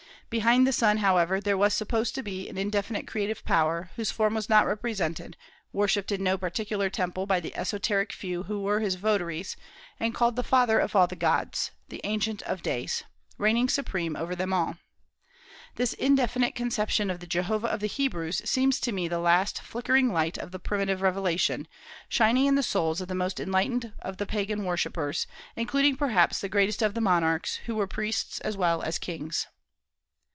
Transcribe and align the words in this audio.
Behind 0.31 0.65
the 0.65 0.71
sun, 0.71 0.99
however, 0.99 1.41
there 1.41 1.57
was 1.57 1.73
supposed 1.73 2.15
to 2.15 2.23
be 2.23 2.47
an 2.47 2.57
indefinite 2.57 3.05
creative 3.05 3.43
power, 3.43 3.91
whose 3.97 4.11
form 4.11 4.33
was 4.35 4.47
not 4.47 4.65
represented, 4.65 5.35
worshipped 5.73 6.09
in 6.09 6.23
no 6.23 6.37
particular 6.37 6.89
temple 6.89 7.25
by 7.25 7.41
the 7.41 7.53
esoteric 7.53 8.13
few 8.13 8.43
who 8.43 8.61
were 8.61 8.79
his 8.79 8.95
votaries, 8.95 9.57
and 9.99 10.15
called 10.15 10.37
the 10.37 10.41
"Father 10.43 10.79
of 10.79 10.95
all 10.95 11.05
the 11.05 11.17
gods," 11.17 11.71
"the 11.89 11.99
Ancient 12.05 12.41
of 12.43 12.61
days," 12.61 13.03
reigning 13.37 13.67
supreme 13.67 14.15
over 14.15 14.33
them 14.33 14.53
all. 14.53 14.77
This 15.75 15.91
indefinite 15.91 16.55
conception 16.55 17.09
of 17.11 17.19
the 17.19 17.27
Jehovah 17.27 17.67
of 17.67 17.81
the 17.81 17.87
Hebrews 17.87 18.41
seems 18.49 18.79
to 18.79 18.93
me 18.93 19.09
the 19.09 19.19
last 19.19 19.61
flickering 19.61 20.13
light 20.13 20.37
of 20.37 20.51
the 20.51 20.59
primitive 20.59 21.01
revelation, 21.01 21.67
shining 22.07 22.45
in 22.45 22.55
the 22.55 22.63
souls 22.63 23.01
of 23.01 23.09
the 23.09 23.13
most 23.15 23.41
enlightened 23.41 23.91
of 23.99 24.15
the 24.15 24.25
Pagan 24.25 24.63
worshippers, 24.63 25.27
including 25.57 25.97
perhaps 25.97 26.39
the 26.39 26.47
greatest 26.47 26.81
of 26.81 26.93
the 26.93 27.01
monarchs, 27.01 27.55
who 27.65 27.75
were 27.75 27.85
priests 27.85 28.39
as 28.39 28.55
well 28.55 28.81
as 28.81 28.97
kings. 28.97 29.47